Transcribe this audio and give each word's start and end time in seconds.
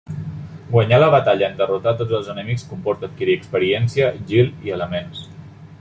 Guanyar 0.69 0.99
la 1.03 1.09
batalla 1.15 1.49
en 1.51 1.59
derrotar 1.59 1.93
tots 1.99 2.15
els 2.21 2.31
enemics 2.35 2.67
comporta 2.73 3.09
adquirir 3.11 3.35
experiència, 3.41 4.13
gil 4.33 4.51
i 4.69 4.75
elements. 4.79 5.27